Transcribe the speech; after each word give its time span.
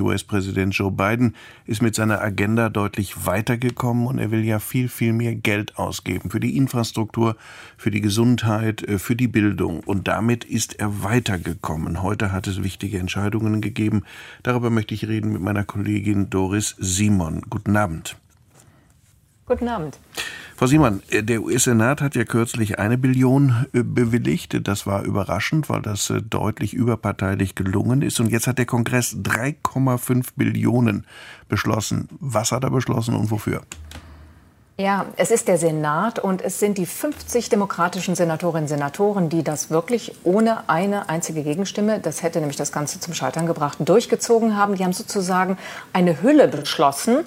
US-Präsident 0.00 0.74
Joe 0.74 0.90
Biden 0.90 1.34
ist 1.64 1.82
mit 1.82 1.94
seiner 1.94 2.20
Agenda 2.20 2.68
deutlich 2.68 3.26
weitergekommen 3.26 4.06
und 4.06 4.18
er 4.18 4.30
will 4.30 4.44
ja 4.44 4.58
viel, 4.58 4.88
viel 4.88 5.12
mehr 5.12 5.34
Geld 5.34 5.78
ausgeben 5.78 6.30
für 6.30 6.40
die 6.40 6.56
Infrastruktur, 6.56 7.36
für 7.76 7.90
die 7.90 8.00
Gesundheit, 8.00 8.82
äh, 8.82 8.98
für 8.98 9.16
die 9.16 9.28
Bildung. 9.28 9.80
Und 9.80 10.08
damit 10.08 10.44
ist 10.44 10.78
er 10.78 11.02
weitergekommen. 11.02 12.02
Heute 12.02 12.32
hat 12.32 12.46
es 12.46 12.62
wichtige 12.62 12.98
Entscheidungen 12.98 13.60
gegeben. 13.60 14.04
Darüber 14.42 14.70
möchte 14.70 14.94
ich 14.94 15.06
reden 15.06 15.32
mit 15.32 15.42
meiner 15.42 15.64
Kollegin 15.64 16.30
Doris 16.30 16.76
Simon. 16.78 17.42
Guten 17.48 17.76
Abend. 17.76 18.16
Guten 19.46 19.68
Abend. 19.68 19.98
Frau 20.58 20.66
Simon, 20.66 21.02
äh, 21.10 21.22
der 21.22 21.42
US-Senat 21.42 22.00
hat 22.00 22.14
ja 22.14 22.24
kürzlich 22.24 22.78
eine 22.78 22.96
Billion 22.96 23.66
äh, 23.74 23.82
bewilligt. 23.82 24.66
Das 24.66 24.86
war 24.86 25.02
überraschend, 25.02 25.68
weil 25.68 25.82
das 25.82 26.08
äh, 26.08 26.22
deutlich 26.22 26.72
überparteilich 26.72 27.54
gelungen 27.54 28.00
ist. 28.00 28.20
Und 28.20 28.30
jetzt 28.30 28.46
hat 28.46 28.56
der 28.56 28.64
Kongress 28.64 29.14
3,5 29.16 30.28
Billionen 30.34 31.04
beschlossen. 31.50 32.08
Was 32.20 32.52
hat 32.52 32.64
er 32.64 32.70
beschlossen 32.70 33.14
und 33.14 33.30
wofür? 33.30 33.60
Ja, 34.78 35.04
es 35.16 35.30
ist 35.30 35.46
der 35.48 35.58
Senat 35.58 36.18
und 36.18 36.40
es 36.40 36.58
sind 36.58 36.78
die 36.78 36.86
50 36.86 37.50
demokratischen 37.50 38.14
Senatorinnen 38.14 38.64
und 38.64 38.68
Senatoren, 38.68 39.28
die 39.28 39.42
das 39.42 39.70
wirklich 39.70 40.14
ohne 40.22 40.70
eine 40.70 41.10
einzige 41.10 41.42
Gegenstimme, 41.42 42.00
das 42.00 42.22
hätte 42.22 42.40
nämlich 42.40 42.56
das 42.56 42.72
Ganze 42.72 42.98
zum 43.00 43.12
Scheitern 43.12 43.46
gebracht, 43.46 43.78
durchgezogen 43.80 44.56
haben. 44.56 44.74
Die 44.74 44.84
haben 44.84 44.92
sozusagen 44.94 45.58
eine 45.92 46.22
Hülle 46.22 46.48
beschlossen 46.48 47.24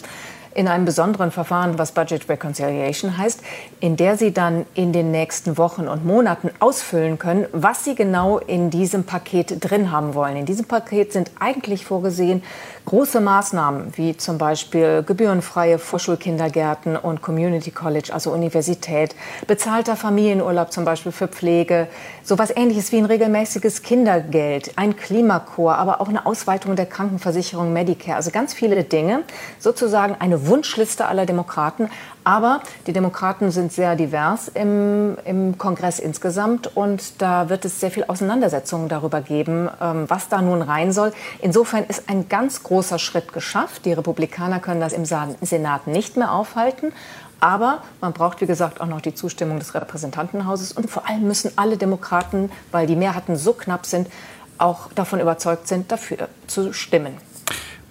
in 0.59 0.67
einem 0.67 0.83
besonderen 0.83 1.31
Verfahren, 1.31 1.79
was 1.79 1.93
Budget 1.93 2.27
Reconciliation 2.27 3.17
heißt, 3.17 3.41
in 3.79 3.95
der 3.95 4.17
Sie 4.17 4.33
dann 4.33 4.65
in 4.73 4.91
den 4.91 5.09
nächsten 5.09 5.57
Wochen 5.57 5.87
und 5.87 6.05
Monaten 6.05 6.51
ausfüllen 6.59 7.17
können, 7.17 7.45
was 7.53 7.85
Sie 7.85 7.95
genau 7.95 8.39
in 8.39 8.69
diesem 8.69 9.05
Paket 9.05 9.63
drin 9.63 9.89
haben 9.89 10.15
wollen. 10.15 10.35
In 10.35 10.45
diesem 10.45 10.65
Paket 10.65 11.13
sind 11.13 11.31
eigentlich 11.39 11.85
vorgesehen 11.85 12.43
große 12.89 13.21
Maßnahmen 13.21 13.93
wie 13.95 14.17
zum 14.17 14.37
Beispiel 14.39 15.03
gebührenfreie 15.03 15.77
Vorschulkindergärten 15.77 16.97
und 16.97 17.21
Community 17.21 17.69
College, 17.69 18.09
also 18.11 18.31
Universität, 18.31 19.15
bezahlter 19.47 19.95
Familienurlaub 19.95 20.73
zum 20.73 20.85
Beispiel 20.85 21.11
für 21.11 21.27
Pflege, 21.27 21.87
sowas 22.23 22.51
ähnliches 22.53 22.91
wie 22.91 22.97
ein 22.97 23.05
regelmäßiges 23.05 23.83
Kindergeld, 23.83 24.71
ein 24.75 24.97
Klimakorps, 24.97 25.79
aber 25.79 26.01
auch 26.01 26.09
eine 26.09 26.25
Ausweitung 26.25 26.75
der 26.75 26.87
Krankenversicherung 26.87 27.71
Medicare, 27.71 28.15
also 28.17 28.31
ganz 28.31 28.53
viele 28.55 28.83
Dinge, 28.83 29.21
sozusagen 29.59 30.15
eine 30.19 30.48
Wunschliste 30.49 31.05
aller 31.05 31.25
Demokraten, 31.25 31.89
aber 32.23 32.61
die 32.87 32.93
Demokraten 32.93 33.51
sind 33.51 33.71
sehr 33.71 33.95
divers 33.95 34.49
im, 34.49 35.17
im 35.25 35.57
Kongress 35.57 35.99
insgesamt 35.99 36.75
und 36.75 37.21
da 37.21 37.49
wird 37.49 37.65
es 37.65 37.79
sehr 37.79 37.91
viel 37.91 38.03
Auseinandersetzungen 38.03 38.89
darüber 38.89 39.21
geben, 39.21 39.69
ähm, 39.81 40.05
was 40.07 40.27
da 40.27 40.41
nun 40.41 40.61
rein 40.61 40.91
soll. 40.91 41.13
Insofern 41.41 41.85
ist 41.85 42.09
ein 42.09 42.27
ganz 42.27 42.63
großer 42.63 42.99
Schritt 42.99 43.33
geschafft. 43.33 43.85
Die 43.85 43.93
Republikaner 43.93 44.59
können 44.59 44.81
das 44.81 44.93
im 44.93 45.05
Senat 45.05 45.87
nicht 45.87 46.17
mehr 46.17 46.33
aufhalten. 46.33 46.91
Aber 47.39 47.83
man 48.01 48.13
braucht, 48.13 48.41
wie 48.41 48.45
gesagt, 48.45 48.81
auch 48.81 48.87
noch 48.87 49.01
die 49.01 49.15
Zustimmung 49.15 49.59
des 49.59 49.73
Repräsentantenhauses. 49.73 50.73
Und 50.73 50.89
vor 50.89 51.07
allem 51.07 51.27
müssen 51.27 51.51
alle 51.55 51.77
Demokraten, 51.77 52.51
weil 52.71 52.85
die 52.85 52.95
Mehrheiten 52.97 53.37
so 53.37 53.53
knapp 53.53 53.85
sind, 53.85 54.09
auch 54.57 54.91
davon 54.93 55.21
überzeugt 55.21 55.67
sind, 55.67 55.91
dafür 55.91 56.27
zu 56.47 56.73
stimmen. 56.73 57.17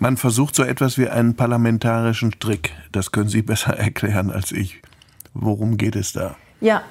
Man 0.01 0.17
versucht 0.17 0.55
so 0.55 0.63
etwas 0.63 0.97
wie 0.97 1.09
einen 1.09 1.35
parlamentarischen 1.35 2.39
Trick. 2.39 2.73
Das 2.93 3.11
können 3.11 3.29
Sie 3.29 3.43
besser 3.43 3.73
erklären 3.79 4.31
als 4.31 4.53
ich. 4.53 4.81
Worum 5.35 5.77
geht 5.77 5.97
es 5.97 6.13
da? 6.13 6.37
Ja, 6.61 6.83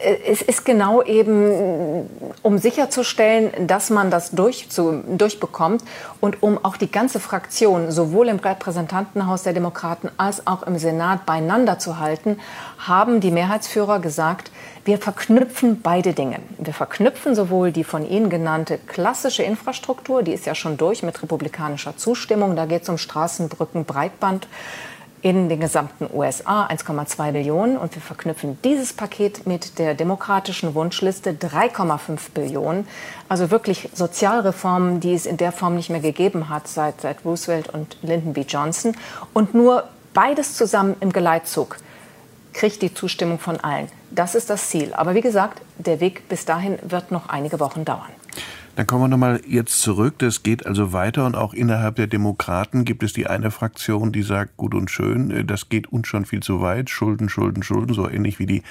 es 0.00 0.42
ist 0.42 0.64
genau 0.64 1.02
eben, 1.02 2.08
um 2.42 2.58
sicherzustellen, 2.58 3.66
dass 3.66 3.90
man 3.90 4.10
das 4.10 4.30
durch, 4.30 4.70
zu, 4.70 5.02
durchbekommt 5.06 5.82
und 6.20 6.42
um 6.42 6.62
auch 6.64 6.76
die 6.76 6.90
ganze 6.90 7.20
Fraktion 7.20 7.90
sowohl 7.90 8.28
im 8.28 8.38
Repräsentantenhaus 8.38 9.42
der 9.42 9.52
Demokraten 9.52 10.10
als 10.16 10.46
auch 10.46 10.62
im 10.62 10.78
Senat 10.78 11.26
beieinander 11.26 11.78
zu 11.78 11.98
halten, 11.98 12.38
haben 12.78 13.20
die 13.20 13.30
Mehrheitsführer 13.30 14.00
gesagt, 14.00 14.50
wir 14.84 14.96
verknüpfen 14.96 15.82
beide 15.82 16.14
Dinge. 16.14 16.38
Wir 16.58 16.72
verknüpfen 16.72 17.34
sowohl 17.34 17.70
die 17.70 17.84
von 17.84 18.08
Ihnen 18.08 18.30
genannte 18.30 18.78
klassische 18.78 19.42
Infrastruktur, 19.42 20.22
die 20.22 20.32
ist 20.32 20.46
ja 20.46 20.54
schon 20.54 20.78
durch 20.78 21.02
mit 21.02 21.22
republikanischer 21.22 21.96
Zustimmung, 21.96 22.56
da 22.56 22.64
geht 22.64 22.82
es 22.82 22.88
um 22.88 22.96
Straßen, 22.96 23.50
Brücken, 23.50 23.84
Breitband 23.84 24.48
in 25.22 25.48
den 25.48 25.60
gesamten 25.60 26.08
USA 26.12 26.66
1,2 26.66 27.32
Billionen 27.32 27.76
und 27.76 27.94
wir 27.94 28.00
verknüpfen 28.00 28.58
dieses 28.64 28.92
Paket 28.92 29.46
mit 29.46 29.78
der 29.78 29.94
demokratischen 29.94 30.74
Wunschliste 30.74 31.32
3,5 31.32 32.30
Billionen. 32.32 32.86
Also 33.28 33.50
wirklich 33.50 33.90
Sozialreformen, 33.92 35.00
die 35.00 35.12
es 35.12 35.26
in 35.26 35.36
der 35.36 35.52
Form 35.52 35.76
nicht 35.76 35.90
mehr 35.90 36.00
gegeben 36.00 36.48
hat 36.48 36.68
seit, 36.68 37.02
seit 37.02 37.24
Roosevelt 37.24 37.68
und 37.68 37.98
Lyndon 38.02 38.32
B. 38.32 38.42
Johnson. 38.42 38.96
Und 39.34 39.54
nur 39.54 39.84
beides 40.14 40.56
zusammen 40.56 40.96
im 41.00 41.12
Geleitzug 41.12 41.76
kriegt 42.52 42.82
die 42.82 42.92
Zustimmung 42.94 43.38
von 43.38 43.60
allen. 43.60 43.88
Das 44.10 44.34
ist 44.34 44.50
das 44.50 44.68
Ziel. 44.68 44.92
Aber 44.94 45.14
wie 45.14 45.20
gesagt, 45.20 45.60
der 45.78 46.00
Weg 46.00 46.28
bis 46.28 46.44
dahin 46.44 46.78
wird 46.82 47.10
noch 47.10 47.28
einige 47.28 47.60
Wochen 47.60 47.84
dauern. 47.84 48.19
Dann 48.80 48.86
kommen 48.86 49.02
wir 49.02 49.08
nochmal 49.08 49.42
jetzt 49.46 49.82
zurück. 49.82 50.14
Das 50.20 50.42
geht 50.42 50.64
also 50.64 50.94
weiter 50.94 51.26
und 51.26 51.36
auch 51.36 51.52
innerhalb 51.52 51.96
der 51.96 52.06
Demokraten 52.06 52.86
gibt 52.86 53.02
es 53.02 53.12
die 53.12 53.26
eine 53.26 53.50
Fraktion, 53.50 54.10
die 54.10 54.22
sagt, 54.22 54.56
gut 54.56 54.74
und 54.74 54.90
schön, 54.90 55.30
äh, 55.30 55.44
das 55.44 55.68
geht 55.68 55.92
uns 55.92 56.08
schon 56.08 56.24
viel 56.24 56.40
zu 56.40 56.62
weit. 56.62 56.88
Schulden, 56.88 57.28
Schulden, 57.28 57.62
Schulden, 57.62 57.92
so 57.92 58.08
ähnlich 58.08 58.38
wie 58.38 58.46
die 58.46 58.62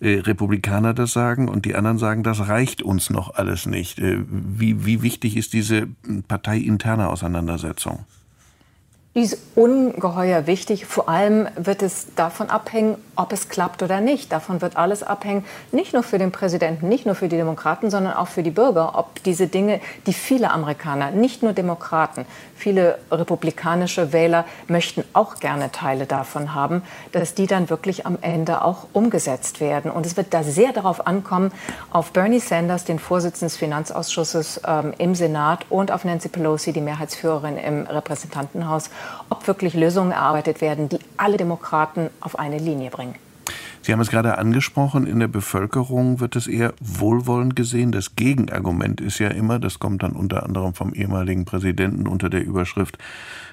äh, 0.00 0.20
Republikaner 0.20 0.94
das 0.94 1.12
sagen. 1.12 1.46
Und 1.46 1.66
die 1.66 1.74
anderen 1.74 1.98
sagen, 1.98 2.22
das 2.22 2.48
reicht 2.48 2.80
uns 2.80 3.10
noch 3.10 3.34
alles 3.34 3.66
nicht. 3.66 3.98
Äh, 3.98 4.24
wie, 4.30 4.86
wie 4.86 5.02
wichtig 5.02 5.36
ist 5.36 5.52
diese 5.52 5.88
parteiinterne 6.26 7.10
Auseinandersetzung? 7.10 8.06
Die 9.16 9.22
ist 9.22 9.38
ungeheuer 9.56 10.46
wichtig. 10.46 10.86
Vor 10.86 11.08
allem 11.08 11.48
wird 11.56 11.82
es 11.82 12.14
davon 12.14 12.48
abhängen, 12.48 12.96
ob 13.16 13.32
es 13.32 13.48
klappt 13.48 13.82
oder 13.82 14.00
nicht. 14.00 14.30
Davon 14.30 14.62
wird 14.62 14.76
alles 14.76 15.02
abhängen, 15.02 15.44
nicht 15.72 15.92
nur 15.92 16.04
für 16.04 16.18
den 16.18 16.30
Präsidenten, 16.30 16.88
nicht 16.88 17.06
nur 17.06 17.16
für 17.16 17.26
die 17.26 17.36
Demokraten, 17.36 17.90
sondern 17.90 18.12
auch 18.12 18.28
für 18.28 18.44
die 18.44 18.52
Bürger, 18.52 18.96
ob 18.96 19.20
diese 19.24 19.48
Dinge, 19.48 19.80
die 20.06 20.12
viele 20.12 20.52
Amerikaner, 20.52 21.10
nicht 21.10 21.42
nur 21.42 21.52
Demokraten, 21.54 22.24
viele 22.54 22.98
republikanische 23.10 24.12
Wähler 24.12 24.44
möchten 24.68 25.02
auch 25.12 25.40
gerne 25.40 25.72
Teile 25.72 26.06
davon 26.06 26.54
haben, 26.54 26.82
dass 27.10 27.34
die 27.34 27.48
dann 27.48 27.68
wirklich 27.68 28.06
am 28.06 28.16
Ende 28.20 28.62
auch 28.62 28.86
umgesetzt 28.92 29.60
werden. 29.60 29.90
Und 29.90 30.06
es 30.06 30.16
wird 30.16 30.32
da 30.32 30.44
sehr 30.44 30.72
darauf 30.72 31.08
ankommen, 31.08 31.50
auf 31.90 32.12
Bernie 32.12 32.38
Sanders, 32.38 32.84
den 32.84 33.00
Vorsitzenden 33.00 33.48
des 33.48 33.56
Finanzausschusses 33.56 34.60
ähm, 34.64 34.94
im 34.98 35.16
Senat 35.16 35.66
und 35.68 35.90
auf 35.90 36.04
Nancy 36.04 36.28
Pelosi, 36.28 36.72
die 36.72 36.80
Mehrheitsführerin 36.80 37.56
im 37.56 37.86
Repräsentantenhaus, 37.86 38.90
ob 39.28 39.46
wirklich 39.46 39.74
Lösungen 39.74 40.12
erarbeitet 40.12 40.60
werden, 40.60 40.88
die 40.88 40.98
alle 41.16 41.36
Demokraten 41.36 42.10
auf 42.20 42.38
eine 42.38 42.58
Linie 42.58 42.90
bringen. 42.90 43.14
Sie 43.82 43.92
haben 43.92 44.00
es 44.00 44.10
gerade 44.10 44.36
angesprochen, 44.36 45.06
in 45.06 45.20
der 45.20 45.28
Bevölkerung 45.28 46.20
wird 46.20 46.36
es 46.36 46.46
eher 46.46 46.74
wohlwollend 46.80 47.56
gesehen. 47.56 47.92
Das 47.92 48.14
Gegenargument 48.14 49.00
ist 49.00 49.18
ja 49.18 49.28
immer, 49.28 49.58
das 49.58 49.78
kommt 49.78 50.02
dann 50.02 50.12
unter 50.12 50.42
anderem 50.42 50.74
vom 50.74 50.92
ehemaligen 50.92 51.46
Präsidenten 51.46 52.06
unter 52.06 52.28
der 52.28 52.44
Überschrift, 52.44 52.98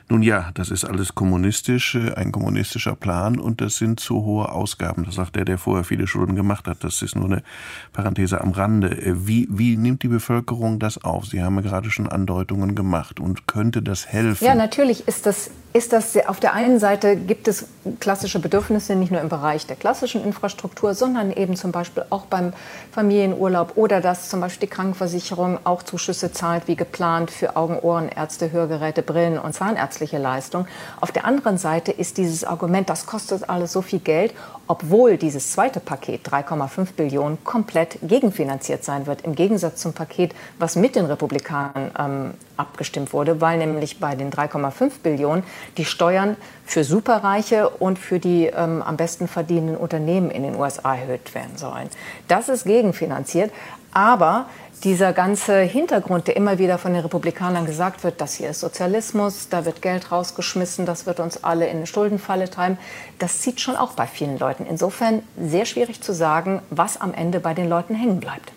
nun 0.09 0.23
ja, 0.23 0.51
das 0.53 0.71
ist 0.71 0.85
alles 0.85 1.15
kommunistisch, 1.15 1.95
äh, 1.95 2.13
ein 2.13 2.31
kommunistischer 2.31 2.95
Plan 2.95 3.39
und 3.39 3.59
das 3.59 3.75
sind 3.75 3.99
zu 3.99 4.23
hohe 4.23 4.49
Ausgaben. 4.49 5.03
Das 5.03 5.15
sagt 5.15 5.35
der, 5.35 5.43
der 5.43 5.57
vorher 5.57 5.83
viele 5.83 6.07
Schulden 6.07 6.35
gemacht 6.35 6.67
hat. 6.67 6.85
Das 6.85 7.01
ist 7.01 7.15
nur 7.17 7.25
eine 7.25 7.44
Parenthese 7.91 8.39
am 8.39 8.51
Rande. 8.51 8.89
Äh, 8.89 9.27
wie, 9.27 9.49
wie 9.51 9.75
nimmt 9.75 10.03
die 10.03 10.07
Bevölkerung 10.07 10.79
das 10.79 11.03
auf? 11.03 11.25
Sie 11.25 11.44
haben 11.44 11.61
gerade 11.61 11.91
schon 11.91 12.07
Andeutungen 12.07 12.73
gemacht 12.73 13.19
und 13.19 13.47
könnte 13.47 13.81
das 13.81 14.07
helfen? 14.07 14.45
Ja, 14.45 14.55
natürlich 14.55 15.09
ist 15.09 15.25
das, 15.25 15.51
ist 15.73 15.91
das 15.91 16.15
auf 16.25 16.39
der 16.39 16.53
einen 16.53 16.79
Seite 16.79 17.17
gibt 17.17 17.49
es 17.49 17.67
klassische 17.99 18.39
Bedürfnisse 18.39 18.95
nicht 18.95 19.11
nur 19.11 19.19
im 19.19 19.27
Bereich 19.27 19.67
der 19.67 19.75
klassischen 19.75 20.16
Infrastruktur, 20.23 20.94
sondern 20.94 21.31
eben 21.31 21.55
zum 21.55 21.72
Beispiel 21.72 22.05
auch 22.11 22.25
beim 22.25 22.53
Familienurlaub 22.91 23.73
oder 23.75 24.00
dass 24.00 24.29
zum 24.29 24.41
Beispiel 24.41 24.67
die 24.67 24.73
Krankenversicherung 24.73 25.59
auch 25.63 25.83
Zuschüsse 25.83 26.31
zahlt 26.31 26.67
wie 26.67 26.75
geplant 26.75 27.31
für 27.31 27.55
Augen, 27.55 27.79
Ohren, 27.79 28.09
Ärzte, 28.09 28.51
Hörgeräte, 28.51 29.01
Brillen 29.01 29.39
und 29.39 29.53
Zahnärzte 29.53 29.97
ärztliche 29.97 30.17
Leistung. 30.17 30.68
Auf 31.00 31.12
der 31.12 31.25
anderen 31.25 31.57
Seite 31.57 31.91
ist 31.91 32.18
dieses 32.18 32.44
Argument, 32.44 32.89
das 32.89 33.06
kostet 33.06 33.50
alles 33.50 33.71
so 33.71 33.81
viel 33.81 34.00
Geld, 34.00 34.33
obwohl 34.68 35.18
dieses 35.18 35.51
zweite 35.51 35.80
Paket 35.80 36.27
3,5 36.27 36.94
Billionen 36.95 37.44
komplett 37.44 37.97
gegenfinanziert 38.01 38.83
sein 38.83 39.07
wird, 39.07 39.21
im 39.21 39.33
Gegensatz 39.33 39.81
zum 39.81 39.94
Paket, 39.94 40.36
was 40.59 40.75
mit 40.75 40.95
den 40.95 41.06
Republikanern 41.06 41.91
ähm, 41.97 42.33
abgestimmt 42.57 43.13
wurde, 43.13 43.39
weil 43.39 43.57
nämlich 43.59 44.00
bei 44.00 44.15
den 44.15 44.31
3,5 44.31 44.91
Billionen 45.01 45.44
die 45.77 45.86
Steuern 45.86 46.36
für 46.65 46.83
Superreiche 46.83 47.69
und 47.69 47.97
für 47.97 48.19
die 48.19 48.47
ähm, 48.47 48.81
am 48.81 48.97
besten 48.97 49.27
verdienenden 49.27 49.77
Unternehmen 49.77 50.06
in 50.07 50.44
den 50.44 50.56
USA 50.56 50.95
erhöht 50.95 51.33
werden 51.36 51.57
sollen. 51.57 51.89
Das 52.27 52.50
ist 52.50 52.65
gegenfinanziert, 52.65 53.51
aber 53.94 54.48
dieser 54.83 55.12
ganze 55.12 55.62
Hintergrund, 55.62 56.27
der 56.27 56.36
immer 56.36 56.59
wieder 56.59 56.77
von 56.77 56.94
den 56.94 57.01
Republikanern 57.01 57.65
gesagt 57.65 58.04
wird, 58.04 58.21
das 58.21 58.36
hier 58.36 58.50
ist 58.50 58.59
Sozialismus, 58.59 59.50
da 59.50 59.65
wird 59.65 59.81
Geld 59.81 60.12
rausgeschmissen, 60.12 60.86
das 60.86 61.06
wird 61.06 61.19
uns 61.19 61.44
alle 61.44 61.68
in 61.68 61.77
eine 61.77 61.88
Schuldenfalle 61.88 62.50
treiben, 62.50 62.77
das 63.18 63.39
zieht 63.39 63.59
schon 63.59 63.75
auch 63.75 63.94
bei 63.94 64.06
vielen 64.06 64.38
Leuten. 64.38 64.65
Insofern 64.65 65.24
sehr 65.42 65.65
schwierig 65.65 66.01
zu 66.01 66.13
sagen, 66.13 66.62
was 66.69 67.01
am 67.01 67.13
Ende 67.13 67.39
bei 67.39 67.53
den 67.53 67.69
Leuten 67.69 67.95
hängen 67.95 68.19
bleibt. 68.19 68.51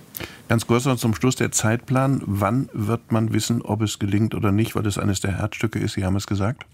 Ganz 0.49 0.67
kurz 0.67 0.85
noch 0.85 0.96
zum 0.96 1.14
Schluss 1.14 1.37
der 1.37 1.53
Zeitplan. 1.53 2.23
Wann 2.26 2.69
wird 2.73 3.12
man 3.12 3.32
wissen, 3.32 3.62
ob 3.62 3.82
es 3.82 3.99
gelingt 3.99 4.35
oder 4.35 4.53
nicht, 4.53 4.75
weil 4.75 4.87
es 4.87 4.99
eines 4.99 5.20
der 5.20 5.38
Herzstücke 5.38 5.79
ist? 5.79 5.94
Sie 5.94 6.05
haben 6.05 6.17
es 6.17 6.26
gesagt. 6.26 6.64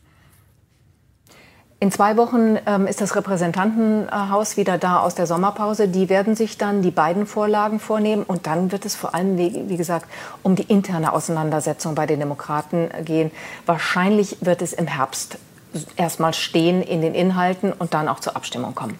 In 1.86 1.92
zwei 1.92 2.16
Wochen 2.16 2.56
ähm, 2.66 2.88
ist 2.88 3.00
das 3.00 3.14
Repräsentantenhaus 3.14 4.56
wieder 4.56 4.76
da 4.76 4.98
aus 4.98 5.14
der 5.14 5.28
Sommerpause. 5.28 5.86
Die 5.86 6.08
werden 6.08 6.34
sich 6.34 6.58
dann 6.58 6.82
die 6.82 6.90
beiden 6.90 7.26
Vorlagen 7.26 7.78
vornehmen. 7.78 8.24
Und 8.24 8.48
dann 8.48 8.72
wird 8.72 8.84
es 8.84 8.96
vor 8.96 9.14
allem, 9.14 9.38
wie, 9.38 9.68
wie 9.68 9.76
gesagt, 9.76 10.06
um 10.42 10.56
die 10.56 10.64
interne 10.64 11.12
Auseinandersetzung 11.12 11.94
bei 11.94 12.06
den 12.06 12.18
Demokraten 12.18 12.88
gehen. 13.04 13.30
Wahrscheinlich 13.66 14.38
wird 14.40 14.62
es 14.62 14.72
im 14.72 14.88
Herbst 14.88 15.38
erstmal 15.96 16.34
stehen 16.34 16.82
in 16.82 17.02
den 17.02 17.14
Inhalten 17.14 17.72
und 17.72 17.94
dann 17.94 18.08
auch 18.08 18.18
zur 18.18 18.34
Abstimmung 18.34 18.74
kommen. 18.74 18.98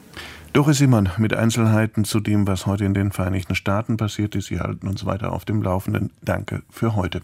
Doris 0.53 0.79
Simon 0.79 1.09
mit 1.17 1.35
Einzelheiten 1.35 2.05
zu 2.05 2.21
dem, 2.21 2.47
was 2.47 2.67
heute 2.67 2.85
in 2.85 2.95
den 2.95 3.11
Vereinigten 3.11 3.57
Staaten 3.57 3.97
passiert 3.97 4.37
ist. 4.37 4.47
Sie 4.47 4.61
halten 4.61 4.87
uns 4.87 5.05
weiter 5.05 5.33
auf 5.33 5.45
dem 5.45 5.61
Laufenden. 5.61 6.13
Danke 6.23 6.63
für 6.71 6.95
heute. 6.95 7.23